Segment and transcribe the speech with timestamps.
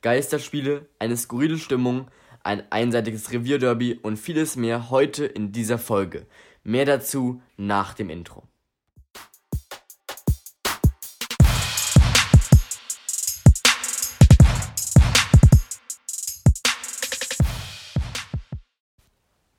[0.00, 2.08] Geisterspiele, eine skurrile Stimmung,
[2.44, 6.26] ein einseitiges Revierderby und vieles mehr heute in dieser Folge.
[6.62, 8.44] Mehr dazu nach dem Intro.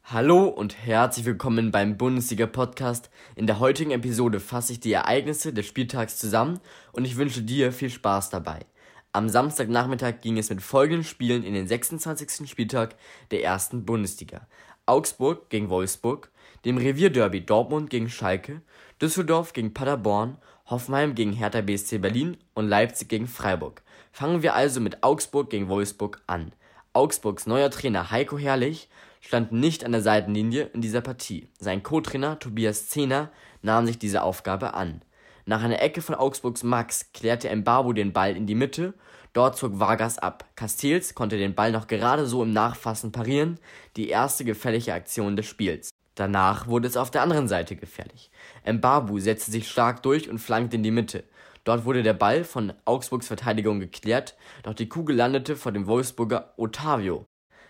[0.05, 3.09] Hallo und herzlich willkommen beim Bundesliga-Podcast.
[3.35, 6.61] In der heutigen Episode fasse ich die Ereignisse des Spieltags zusammen
[6.93, 8.65] und ich wünsche dir viel Spaß dabei.
[9.11, 12.47] Am Samstagnachmittag ging es mit folgenden Spielen in den 26.
[12.47, 12.95] Spieltag
[13.31, 14.45] der ersten Bundesliga.
[14.85, 16.29] Augsburg gegen Wolfsburg,
[16.63, 18.61] dem Revierderby Dortmund gegen Schalke,
[19.01, 20.37] Düsseldorf gegen Paderborn,
[20.67, 23.81] Hoffenheim gegen Hertha BSC Berlin und Leipzig gegen Freiburg.
[24.11, 26.51] Fangen wir also mit Augsburg gegen Wolfsburg an.
[26.93, 28.89] Augsburgs neuer Trainer Heiko Herrlich
[29.21, 31.49] stand nicht an der Seitenlinie in dieser Partie.
[31.57, 33.31] Sein Co-Trainer Tobias Zehner
[33.63, 35.01] nahm sich diese Aufgabe an.
[35.49, 38.93] Nach einer Ecke von Augsburgs Max klärte Mbabu den Ball in die Mitte,
[39.33, 40.45] dort zog Vargas ab.
[40.55, 43.59] Castells konnte den Ball noch gerade so im Nachfassen parieren,
[43.95, 45.89] die erste gefährliche Aktion des Spiels.
[46.13, 48.29] Danach wurde es auf der anderen Seite gefährlich.
[48.63, 51.23] Mbabu setzte sich stark durch und flankte in die Mitte.
[51.63, 56.53] Dort wurde der Ball von Augsburgs Verteidigung geklärt, doch die Kugel landete vor dem Wolfsburger
[56.57, 57.25] Otavio.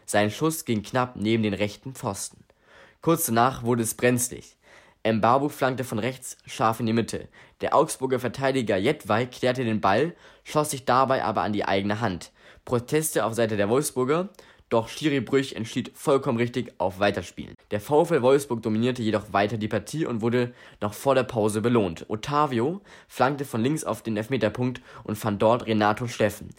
[0.06, 2.44] Sein Schuss ging knapp neben den rechten Pfosten.
[3.00, 4.58] Kurz danach wurde es brenzlig.
[5.05, 7.30] Mbabu flankte von rechts scharf in die Mitte.
[7.61, 12.31] Der Augsburger Verteidiger Jedwai klärte den Ball, schoss sich dabei aber an die eigene Hand.
[12.66, 14.30] Proteste auf Seite der Wolfsburger,
[14.69, 17.56] doch Schiri Brüch entschied vollkommen richtig auf Weiterspielen.
[17.72, 22.06] Der VfL Wolfsburg dominierte jedoch weiter die Partie und wurde noch vor der Pause belohnt.
[22.08, 26.50] Otavio flankte von links auf den Elfmeterpunkt und fand dort Renato Steffen,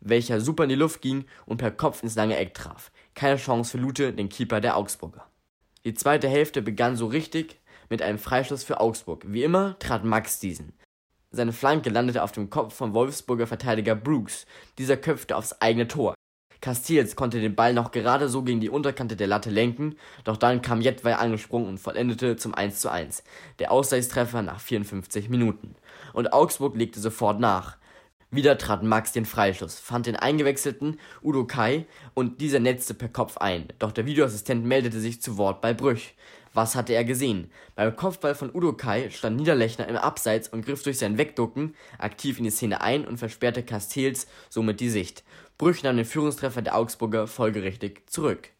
[0.00, 2.90] welcher super in die Luft ging und per Kopf ins lange Eck traf.
[3.14, 5.26] Keine Chance für Lute, den Keeper der Augsburger.
[5.84, 7.59] Die zweite Hälfte begann so richtig
[7.90, 9.24] mit einem Freistoß für Augsburg.
[9.26, 10.72] Wie immer trat Max diesen.
[11.32, 14.46] Seine Flanke landete auf dem Kopf vom Wolfsburger Verteidiger Brooks.
[14.78, 16.14] Dieser köpfte aufs eigene Tor.
[16.60, 20.60] Castells konnte den Ball noch gerade so gegen die Unterkante der Latte lenken, doch dann
[20.60, 23.22] kam Jedwai angesprungen und vollendete zum 1:1.
[23.58, 25.74] Der Ausgleichstreffer nach 54 Minuten.
[26.12, 27.78] Und Augsburg legte sofort nach.
[28.32, 33.38] Wieder trat Max den Freistoß, fand den eingewechselten Udo Kai und dieser netzte per Kopf
[33.38, 33.68] ein.
[33.80, 36.14] Doch der Videoassistent meldete sich zu Wort bei Brüch.
[36.52, 37.50] Was hatte er gesehen?
[37.76, 42.38] Beim Kopfball von Udo Kai stand Niederlechner im Abseits und griff durch sein Wegducken aktiv
[42.38, 45.22] in die Szene ein und versperrte Castells somit die Sicht.
[45.58, 48.50] Brüch nahm den Führungstreffer der Augsburger folgerichtig zurück.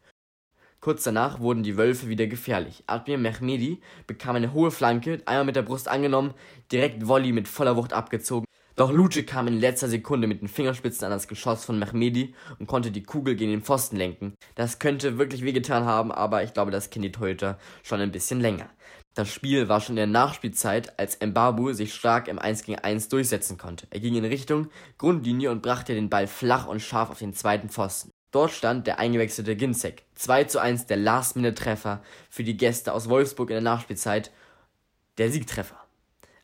[0.79, 2.83] Kurz danach wurden die Wölfe wieder gefährlich.
[2.87, 6.33] Admir Mehmedi bekam eine hohe Flanke, einmal mit der Brust angenommen,
[6.71, 8.47] direkt Volley mit voller Wucht abgezogen.
[8.75, 12.67] Doch Luce kam in letzter Sekunde mit den Fingerspitzen an das Geschoss von Mehmedi und
[12.67, 14.35] konnte die Kugel gegen den Pfosten lenken.
[14.55, 18.39] Das könnte wirklich wehgetan haben, aber ich glaube, das kennt die Torhüter schon ein bisschen
[18.39, 18.69] länger.
[19.13, 23.09] Das Spiel war schon in der Nachspielzeit, als Mbabu sich stark im 1 gegen 1
[23.09, 23.87] durchsetzen konnte.
[23.89, 27.69] Er ging in Richtung Grundlinie und brachte den Ball flach und scharf auf den zweiten
[27.69, 28.11] Pfosten.
[28.31, 30.03] Dort stand der eingewechselte Ginzek.
[30.15, 34.31] 2 zu 1 der Last-Minute-Treffer für die Gäste aus Wolfsburg in der Nachspielzeit.
[35.17, 35.80] Der Siegtreffer.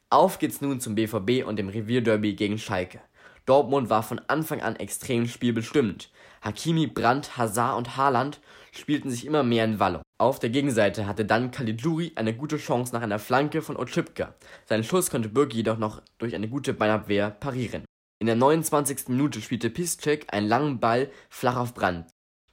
[0.09, 3.01] Auf geht's nun zum BVB und dem Revierderby gegen Schalke.
[3.45, 6.12] Dortmund war von Anfang an extrem spielbestimmt.
[6.41, 8.40] Hakimi, Brandt, Hazard und Haaland
[8.72, 10.01] spielten sich immer mehr in Wallung.
[10.18, 14.34] Auf der Gegenseite hatte dann Caligiuri eine gute Chance nach einer Flanke von Otschipka.
[14.66, 17.84] Seinen Schuss konnte Birki jedoch noch durch eine gute Beinabwehr parieren.
[18.19, 19.09] In der 29.
[19.09, 22.07] Minute spielte Piszczek einen langen Ball flach auf Brandt.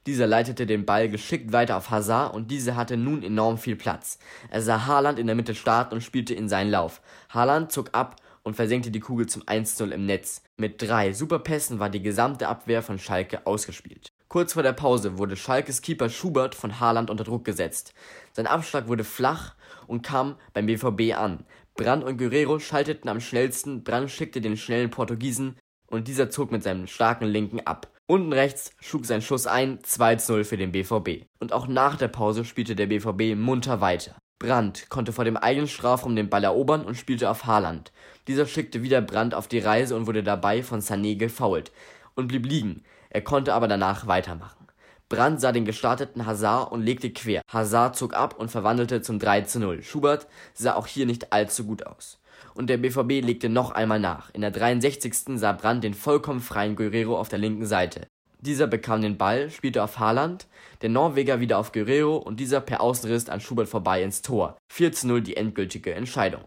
[0.05, 4.19] Dieser leitete den Ball geschickt weiter auf Hazard und dieser hatte nun enorm viel Platz.
[4.51, 7.01] Er sah Haaland in der Mitte starten und spielte in seinen Lauf.
[7.29, 10.43] Haaland zog ab und versenkte die Kugel zum 1-0 im Netz.
[10.57, 14.09] Mit drei Superpässen war die gesamte Abwehr von Schalke ausgespielt.
[14.27, 17.95] Kurz vor der Pause wurde Schalkes Keeper Schubert von Haaland unter Druck gesetzt.
[18.33, 19.55] Sein Abschlag wurde flach
[19.87, 21.45] und kam beim BVB an.
[21.75, 25.57] Brand und Guerrero schalteten am schnellsten, Brand schickte den schnellen Portugiesen
[25.87, 27.91] und dieser zog mit seinem starken Linken ab.
[28.07, 31.25] Unten rechts schlug sein Schuss ein, 2-0 für den BVB.
[31.39, 34.15] Und auch nach der Pause spielte der BVB munter weiter.
[34.37, 37.91] Brandt konnte vor dem eigenen Strafraum den Ball erobern und spielte auf Haaland.
[38.27, 41.71] Dieser schickte wieder Brandt auf die Reise und wurde dabei von Sané gefoult
[42.15, 42.83] und blieb liegen.
[43.09, 44.64] Er konnte aber danach weitermachen.
[45.09, 47.41] Brandt sah den gestarteten Hazard und legte quer.
[47.51, 49.83] Hazard zog ab und verwandelte zum 3 0.
[49.83, 52.19] Schubert sah auch hier nicht allzu gut aus
[52.55, 54.29] und der BVB legte noch einmal nach.
[54.33, 55.37] In der 63.
[55.37, 58.07] sah Brandt den vollkommen freien Guerrero auf der linken Seite.
[58.39, 60.47] Dieser bekam den Ball, spielte auf Haaland,
[60.81, 64.57] der Norweger wieder auf Guerrero und dieser per Außenriss an Schubert vorbei ins Tor.
[64.71, 66.43] 4 zu 0 die endgültige Entscheidung.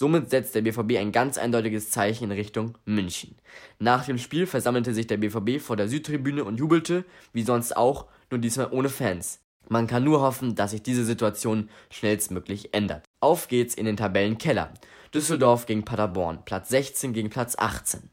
[0.00, 3.34] Somit setzt der BVB ein ganz eindeutiges Zeichen in Richtung München.
[3.80, 8.06] Nach dem Spiel versammelte sich der BVB vor der Südtribüne und jubelte, wie sonst auch,
[8.30, 9.40] nur diesmal ohne Fans.
[9.68, 13.06] Man kann nur hoffen, dass sich diese Situation schnellstmöglich ändert.
[13.20, 14.72] Auf geht's in den Tabellenkeller.
[15.12, 18.08] Düsseldorf gegen Paderborn, Platz 16 gegen Platz 18.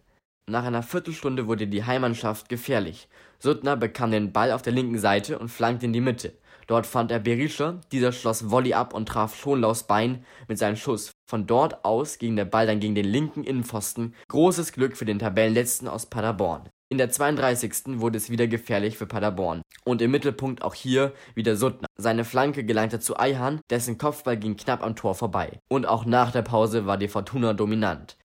[0.49, 3.07] Nach einer Viertelstunde wurde die Heimmannschaft gefährlich.
[3.37, 6.33] Suttner bekam den Ball auf der linken Seite und flankte in die Mitte.
[6.67, 11.11] Dort fand er Berisha, dieser schloss Volley ab und traf Schonlaus Bein mit seinem Schuss.
[11.27, 14.15] Von dort aus ging der Ball dann gegen den linken Innenpfosten.
[14.27, 16.69] Großes Glück für den Tabellenletzten aus Paderborn.
[16.89, 17.99] In der 32.
[17.99, 19.61] wurde es wieder gefährlich für Paderborn.
[19.83, 21.87] Und im Mittelpunkt auch hier wieder Suttner.
[21.97, 25.59] Seine Flanke gelangte zu Eihan, dessen Kopfball ging knapp am Tor vorbei.
[25.67, 28.17] Und auch nach der Pause war die Fortuna dominant.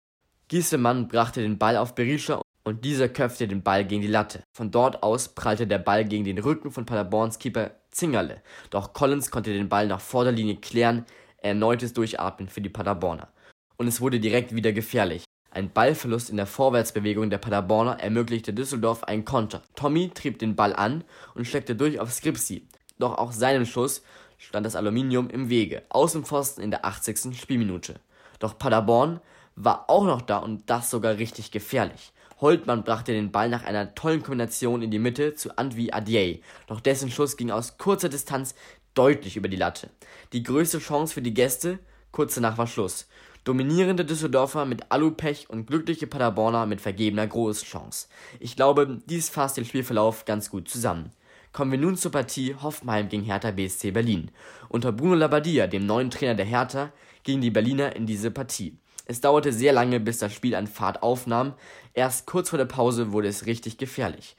[0.49, 4.43] Giesemann brachte den Ball auf Berisha und dieser köpfte den Ball gegen die Latte.
[4.53, 8.43] Von dort aus prallte der Ball gegen den Rücken von Paderborns Keeper Zingerle.
[8.71, 11.05] Doch Collins konnte den Ball nach Vorderlinie klären,
[11.39, 13.29] erneutes Durchatmen für die Paderborner.
[13.77, 15.25] Und es wurde direkt wieder gefährlich.
[15.53, 19.63] Ein Ballverlust in der Vorwärtsbewegung der Paderborner ermöglichte Düsseldorf einen Konter.
[19.75, 21.03] Tommy trieb den Ball an
[21.35, 22.69] und steckte durch auf Skripsi.
[22.99, 24.03] Doch auch seinem Schuss
[24.39, 25.83] stand das Aluminium im Wege.
[25.89, 27.39] Außenpfosten in der 80.
[27.39, 27.97] Spielminute.
[28.39, 29.21] Doch Paderborn
[29.57, 32.13] war auch noch da und das sogar richtig gefährlich.
[32.41, 36.81] Holtmann brachte den Ball nach einer tollen Kombination in die Mitte zu Antwi Adier, doch
[36.81, 38.55] dessen Schuss ging aus kurzer Distanz
[38.95, 39.91] deutlich über die Latte.
[40.33, 41.79] Die größte Chance für die Gäste,
[42.13, 43.09] kurz danach war Schluss.
[43.45, 48.09] Dominierende Düsseldorfer mit Alupech und glückliche Paderborner mit vergebener Großchance.
[48.39, 51.11] Ich glaube, dies fasst den Spielverlauf ganz gut zusammen.
[51.53, 54.31] Kommen wir nun zur Partie Hoffenheim gegen Hertha BSC Berlin.
[54.69, 56.93] Unter Bruno Labbadia, dem neuen Trainer der Hertha,
[57.25, 58.77] gingen die Berliner in diese Partie.
[59.11, 61.55] Es dauerte sehr lange, bis das Spiel an Fahrt aufnahm.
[61.95, 64.37] Erst kurz vor der Pause wurde es richtig gefährlich.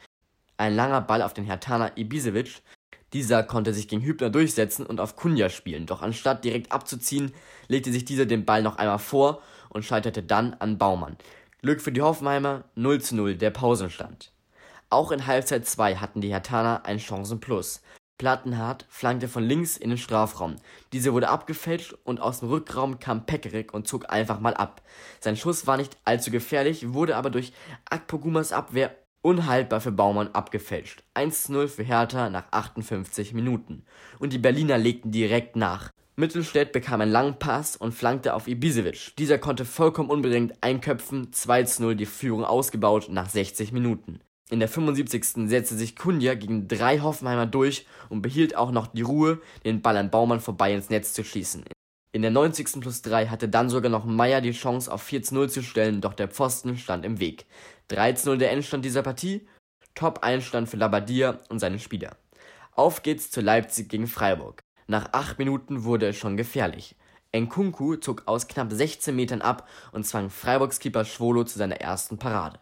[0.56, 2.62] Ein langer Ball auf den Hertaner Ibisevic.
[3.12, 7.34] Dieser konnte sich gegen Hübner durchsetzen und auf Kunja spielen, doch anstatt direkt abzuziehen,
[7.68, 11.18] legte sich dieser den Ball noch einmal vor und scheiterte dann an Baumann.
[11.62, 14.32] Glück für die Hoffenheimer, 0 zu 0 der Pausenstand.
[14.90, 17.82] Auch in Halbzeit 2 hatten die Hertaner ein Chancenplus.
[18.22, 20.58] Plattenhardt flankte von links in den Strafraum.
[20.94, 24.84] Diese wurde abgefälscht und aus dem Rückraum kam Pekarik und zog einfach mal ab.
[25.20, 27.52] Sein Schuss war nicht allzu gefährlich, wurde aber durch
[27.90, 31.04] Akpogumas Abwehr unhaltbar für Baumann abgefälscht.
[31.16, 33.86] 1-0 für Hertha nach 58 Minuten.
[34.20, 35.90] Und die Berliner legten direkt nach.
[36.16, 39.16] Mittelstädt bekam einen langen Pass und flankte auf Ibisevic.
[39.18, 44.20] Dieser konnte vollkommen unbedingt einköpfen, 2-0 die Führung ausgebaut nach 60 Minuten.
[44.52, 45.48] In der 75.
[45.50, 49.96] setzte sich Kunja gegen drei Hoffenheimer durch und behielt auch noch die Ruhe, den Ball
[49.96, 51.64] an Baumann vorbei ins Netz zu schießen.
[52.12, 52.82] In der 90.
[52.82, 56.28] plus 3 hatte dann sogar noch Meier die Chance auf 4-0 zu stellen, doch der
[56.28, 57.46] Pfosten stand im Weg.
[57.90, 59.48] 3-0 der Endstand dieser Partie,
[59.96, 62.18] Top-Einstand für Labadia und seine Spieler.
[62.74, 64.60] Auf geht's zu Leipzig gegen Freiburg.
[64.86, 66.98] Nach 8 Minuten wurde es schon gefährlich.
[67.34, 72.18] Nkunku zog aus knapp 16 Metern ab und zwang Freiburgs Keeper Schwolo zu seiner ersten
[72.18, 72.60] Parade.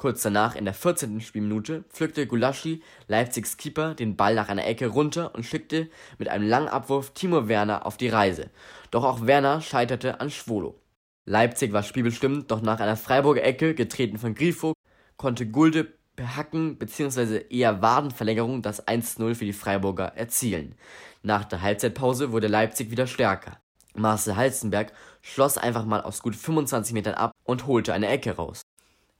[0.00, 1.20] Kurz danach, in der 14.
[1.20, 6.48] Spielminute, pflückte Gulaschi, Leipzigs Keeper, den Ball nach einer Ecke runter und schickte mit einem
[6.48, 8.48] langen Abwurf Timo Werner auf die Reise.
[8.90, 10.80] Doch auch Werner scheiterte an Schwolo.
[11.26, 14.72] Leipzig war spielbestimmt, doch nach einer Freiburger Ecke, getreten von Grifo,
[15.18, 17.44] konnte Gulde per Hacken bzw.
[17.50, 20.76] eher Wadenverlängerung das 1-0 für die Freiburger erzielen.
[21.22, 23.60] Nach der Halbzeitpause wurde Leipzig wieder stärker.
[23.94, 28.62] Marcel Halzenberg schloss einfach mal aus gut 25 Metern ab und holte eine Ecke raus.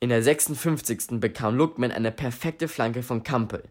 [0.02, 1.20] In der 56.
[1.20, 3.64] bekam Lookman eine perfekte Flanke von Kampel.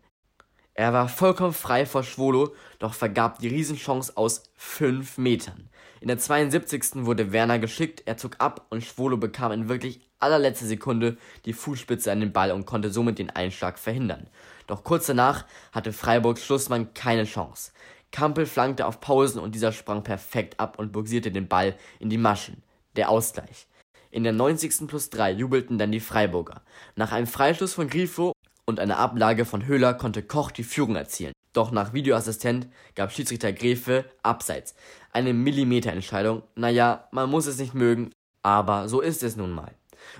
[0.75, 5.69] Er war vollkommen frei vor Schwolo, doch vergab die Riesenchance aus 5 Metern.
[6.01, 7.07] In der 72.
[7.07, 12.11] wurde Werner geschickt, er zog ab und Schwolo bekam in wirklich allerletzter Sekunde die Fußspitze
[12.11, 14.29] an den Ball und konnte somit den Einschlag verhindern.
[14.67, 17.71] Doch kurz danach hatte Freiburgs Schlussmann keine Chance.
[18.11, 22.19] Kampel flankte auf Pausen und dieser sprang perfekt ab und buxierte den Ball in die
[22.19, 22.61] Maschen.
[22.95, 23.65] Der Ausgleich.
[24.11, 24.87] In der 90.
[24.87, 26.61] plus 3 jubelten dann die Freiburger.
[26.95, 28.33] Nach einem Freistoß von Grifo
[28.65, 31.33] und einer Ablage von Höhler konnte Koch die Führung erzielen.
[31.53, 34.75] Doch nach Videoassistent gab Schiedsrichter Gräfe Abseits.
[35.11, 36.43] Eine Millimeterentscheidung.
[36.55, 38.11] Naja, man muss es nicht mögen,
[38.43, 39.73] aber so ist es nun mal.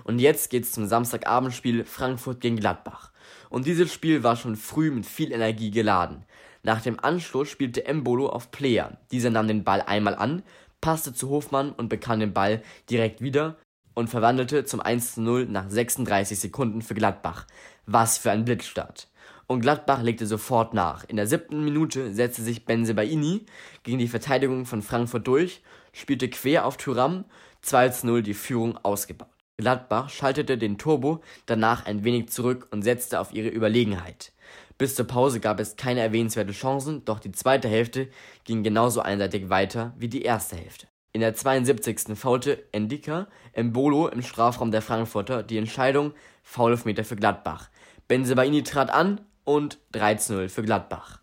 [0.04, 3.12] Und jetzt geht's zum Samstagabendspiel Frankfurt gegen Gladbach.
[3.50, 6.26] Und dieses Spiel war schon früh mit viel Energie geladen.
[6.62, 8.98] Nach dem Anschluss spielte Embolo auf Player.
[9.12, 10.44] Dieser nahm den Ball einmal an,
[10.82, 13.58] passte zu Hofmann und bekam den Ball direkt wieder,
[14.00, 17.46] und verwandelte zum 1:0 nach 36 Sekunden für Gladbach.
[17.86, 19.10] Was für ein Blitzstart.
[19.46, 21.04] Und Gladbach legte sofort nach.
[21.04, 23.46] In der siebten Minute setzte sich Benzebaini
[23.84, 27.26] gegen die Verteidigung von Frankfurt durch, spielte quer auf Thuram,
[27.62, 29.28] 2:0 die Führung ausgebaut.
[29.58, 34.32] Gladbach schaltete den Turbo danach ein wenig zurück und setzte auf ihre Überlegenheit.
[34.78, 38.08] Bis zur Pause gab es keine erwähnenswerte Chancen, doch die zweite Hälfte
[38.46, 40.88] ging genauso einseitig weiter wie die erste Hälfte.
[41.12, 42.16] In der 72.
[42.16, 46.14] faulte Endika Embolo im Strafraum der Frankfurter die Entscheidung
[46.44, 47.70] Foulelfmeter für Gladbach.
[48.08, 51.20] Benzebaini trat an und 13-0 für Gladbach.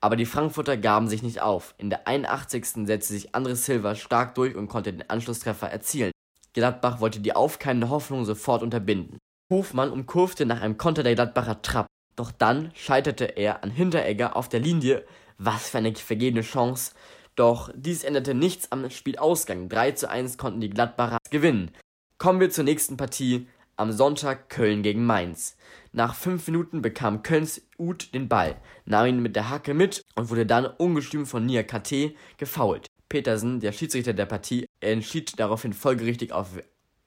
[0.00, 1.74] Aber die Frankfurter gaben sich nicht auf.
[1.76, 2.86] In der 81.
[2.86, 6.12] setzte sich André Silva stark durch und konnte den Anschlusstreffer erzielen.
[6.54, 9.18] Gladbach wollte die aufkeimende Hoffnung sofort unterbinden.
[9.52, 11.86] Hofmann umkurfte nach einem Konter der Gladbacher Trapp.
[12.16, 15.04] Doch dann scheiterte er an Hinteregger auf der Linie.
[15.36, 16.92] Was für eine vergebene Chance.
[17.36, 19.68] Doch dies änderte nichts am Spielausgang.
[19.68, 21.70] 3 zu 1 konnten die Gladbacher gewinnen.
[22.18, 23.46] Kommen wir zur nächsten Partie.
[23.76, 25.54] Am Sonntag Köln gegen Mainz.
[25.92, 30.30] Nach fünf Minuten bekam Kölns Uth den Ball, nahm ihn mit der Hacke mit und
[30.30, 32.86] wurde dann ungestüm von Nia KT gefoult.
[33.10, 36.58] Petersen, der Schiedsrichter der Partie, entschied daraufhin folgerichtig auf,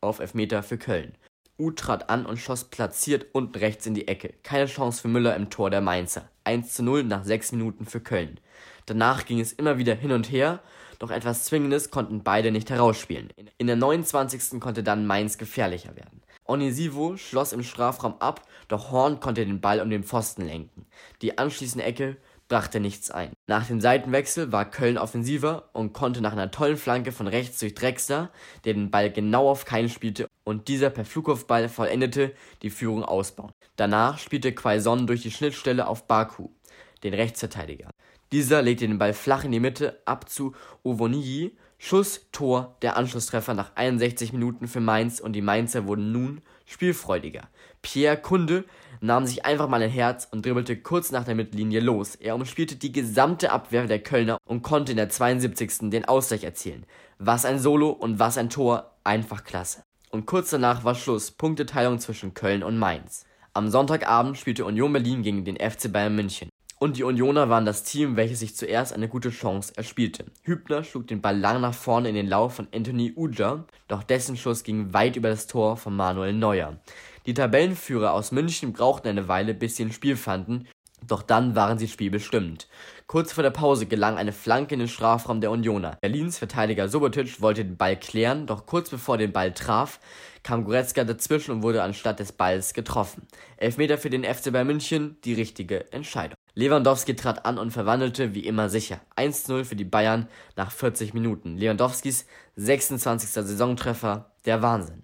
[0.02, 1.18] auf Elfmeter für Köln.
[1.58, 4.36] Uth trat an und schoss platziert unten rechts in die Ecke.
[4.44, 6.30] Keine Chance für Müller im Tor der Mainzer.
[6.44, 8.40] 1 zu 0 nach sechs Minuten für Köln.
[8.90, 10.62] Danach ging es immer wieder hin und her,
[10.98, 13.30] doch etwas Zwingendes konnten beide nicht herausspielen.
[13.60, 14.60] In der 29.
[14.60, 16.22] konnte dann Mainz gefährlicher werden.
[16.46, 20.88] Onisivo schloss im Strafraum ab, doch Horn konnte den Ball um den Pfosten lenken.
[21.22, 22.18] Die anschließende Ecke
[22.48, 23.34] brachte nichts ein.
[23.46, 27.76] Nach dem Seitenwechsel war Köln offensiver und konnte nach einer tollen Flanke von rechts durch
[27.76, 28.32] Drexler,
[28.66, 33.52] der den Ball genau auf Kein spielte und dieser per Flugkopfball vollendete, die Führung ausbauen.
[33.76, 36.50] Danach spielte Quaison durch die Schnittstelle auf Baku,
[37.04, 37.92] den Rechtsverteidiger.
[38.32, 41.58] Dieser legte den Ball flach in die Mitte ab zu Ovoniji.
[41.82, 47.48] Schuss, Tor, der Anschlusstreffer nach 61 Minuten für Mainz und die Mainzer wurden nun spielfreudiger.
[47.82, 48.66] Pierre Kunde
[49.00, 52.16] nahm sich einfach mal ein Herz und dribbelte kurz nach der Mittellinie los.
[52.16, 55.90] Er umspielte die gesamte Abwehr der Kölner und konnte in der 72.
[55.90, 56.86] den Ausgleich erzielen.
[57.18, 59.82] Was ein Solo und was ein Tor, einfach klasse.
[60.12, 63.26] Und kurz danach war Schluss, Punkteteilung zwischen Köln und Mainz.
[63.54, 66.49] Am Sonntagabend spielte Union Berlin gegen den FC Bayern München
[66.80, 70.26] und die Unioner waren das Team, welches sich zuerst eine gute Chance erspielte.
[70.44, 74.38] Hübner schlug den Ball lang nach vorne in den Lauf von Anthony Uja, doch dessen
[74.38, 76.78] Schuss ging weit über das Tor von Manuel Neuer.
[77.26, 80.68] Die Tabellenführer aus München brauchten eine Weile, bis sie ein Spiel fanden,
[81.06, 82.68] doch dann waren sie spielbestimmt.
[83.08, 85.98] Kurz vor der Pause gelang eine Flanke in den Strafraum der Unioner.
[86.02, 90.00] Berlins Verteidiger Sobotic wollte den Ball klären, doch kurz bevor den Ball traf,
[90.44, 93.28] kam Goretzka dazwischen und wurde anstatt des Balls getroffen.
[93.58, 96.39] Elfmeter für den FC Bayern München, die richtige Entscheidung.
[96.60, 99.00] Lewandowski trat an und verwandelte wie immer sicher.
[99.16, 101.56] 1-0 für die Bayern nach 40 Minuten.
[101.56, 102.26] Lewandowskis
[102.58, 103.30] 26.
[103.30, 105.04] Saisontreffer, der Wahnsinn.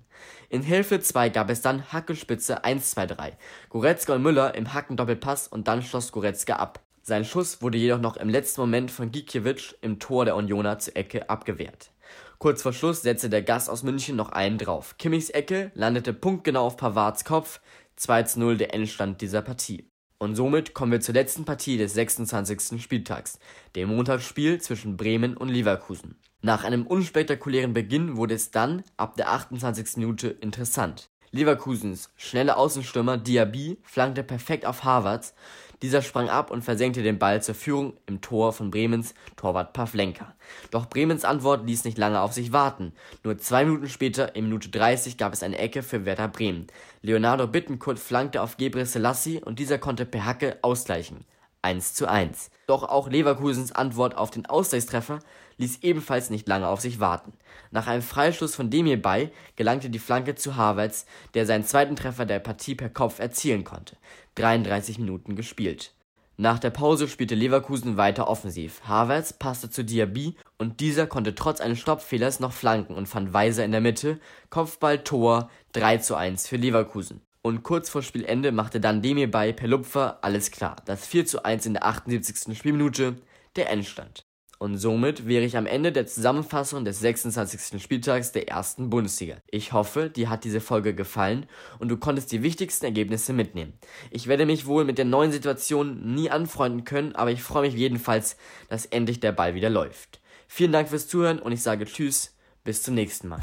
[0.50, 3.31] In Hilfe 2 gab es dann Hackenspitze 1-2-3.
[3.69, 6.81] Goretzka und Müller im Hackendoppelpass und dann schloss Goretzka ab.
[7.03, 10.97] Sein Schuss wurde jedoch noch im letzten Moment von Gikiewicz im Tor der Unioner zur
[10.97, 11.91] Ecke abgewehrt.
[12.38, 14.95] Kurz vor Schluss setzte der Gast aus München noch einen drauf.
[14.97, 17.62] Kimmichs Ecke landete punktgenau auf Pavards Kopf.
[17.97, 19.89] 2-0 der Endstand dieser Partie.
[20.17, 22.81] Und somit kommen wir zur letzten Partie des 26.
[22.81, 23.38] Spieltags,
[23.75, 26.15] dem Montagsspiel zwischen Bremen und Leverkusen.
[26.41, 29.98] Nach einem unspektakulären Beginn wurde es dann ab der 28.
[29.98, 31.10] Minute interessant.
[31.36, 35.34] Leverkusens schnelle Außenstürmer Diaby flankte perfekt auf Harvards
[35.82, 40.34] dieser sprang ab und versenkte den Ball zur Führung im Tor von Bremens Torwart Pavlenka.
[40.72, 42.94] Doch Bremens Antwort ließ nicht lange auf sich warten.
[43.24, 46.68] Nur zwei Minuten später, in Minute 30, gab es eine Ecke für Werder Bremen.
[47.01, 51.25] Leonardo Bittencourt flankte auf Gebre Selassie und dieser konnte per Hacke ausgleichen.
[51.62, 52.51] 1 zu 1.
[52.68, 55.20] Doch auch Leverkusens Antwort auf den Ausgleichstreffer
[55.57, 57.33] ließ ebenfalls nicht lange auf sich warten.
[57.71, 62.25] Nach einem Freistoß von Demir bei gelangte die Flanke zu Havertz, der seinen zweiten Treffer
[62.25, 63.97] der Partie per Kopf erzielen konnte.
[64.35, 65.93] 33 Minuten gespielt.
[66.38, 68.81] Nach der Pause spielte Leverkusen weiter offensiv.
[68.85, 73.63] Havertz passte zu Diaby und dieser konnte trotz eines Stoppfehlers noch flanken und fand Weiser
[73.63, 74.19] in der Mitte.
[74.50, 77.21] Kopfball, Tor, 3 zu 1 für Leverkusen.
[77.41, 80.75] Und kurz vor Spielende machte dann Demir bei per Lupfer alles klar.
[80.85, 82.57] Das 4 zu 1 in der 78.
[82.57, 83.15] Spielminute,
[83.55, 84.25] der Endstand.
[84.65, 87.79] Und somit wäre ich am Ende der Zusammenfassung des 26.
[87.79, 89.36] Spieltags der ersten Bundesliga.
[89.51, 91.45] Ich hoffe, dir hat diese Folge gefallen
[91.77, 93.74] und du konntest die wichtigsten Ergebnisse mitnehmen.
[94.10, 97.75] Ich werde mich wohl mit der neuen Situation nie anfreunden können, aber ich freue mich
[97.75, 100.19] jedenfalls, dass endlich der Ball wieder läuft.
[100.48, 103.41] Vielen Dank fürs Zuhören und ich sage Tschüss, bis zum nächsten Mal.